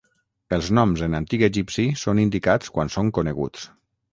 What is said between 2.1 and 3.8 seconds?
indicats quan són coneguts.